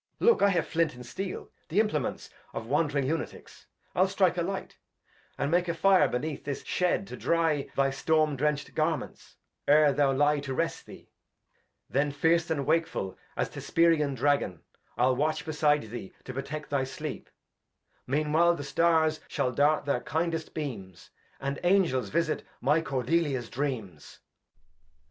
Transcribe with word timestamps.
Look, 0.19 0.41
I 0.41 0.49
have 0.49 0.65
Flint 0.65 0.95
and 0.95 1.05
Steel, 1.05 1.51
the 1.69 1.79
Implements 1.79 2.31
Of 2.53 2.65
wand' 2.65 2.91
ring 2.91 3.05
Lunaticks; 3.07 3.67
I'll 3.93 4.07
strike 4.07 4.35
a 4.35 4.41
Light, 4.41 4.79
And 5.37 5.51
make 5.51 5.67
a 5.67 5.75
Fire 5.75 6.07
beneath 6.07 6.43
this 6.43 6.63
Shed, 6.65 7.05
to 7.05 7.15
dry 7.15 7.69
Thy 7.75 7.91
Storm 7.91 8.35
drencht 8.35 8.73
Garments, 8.73 9.35
'ere 9.67 9.93
thou 9.93 10.11
lie 10.11 10.39
to 10.39 10.55
rest 10.55 10.87
thee; 10.87 11.11
Then 11.87 12.11
fierce 12.11 12.49
and 12.49 12.65
wakeful 12.65 13.15
as 13.37 13.49
th' 13.49 13.53
Hesperian 13.57 14.15
Dragon, 14.15 14.63
I'U 14.97 15.13
watch 15.13 15.45
beside 15.45 15.83
thee 15.91 16.13
to 16.23 16.33
protect 16.33 16.71
thy 16.71 16.83
Sleep; 16.83 17.29
Mean 18.07 18.33
while 18.33 18.55
the 18.55 18.63
Stars 18.63 19.19
shall 19.27 19.51
dart 19.51 19.85
their 19.85 19.99
kindest 20.01 20.55
Beams, 20.55 21.11
And 21.39 21.59
Angels 21.63 22.09
visit 22.09 22.43
my 22.59 22.81
Cordelia's 22.81 23.51
Dreams. 23.51 24.17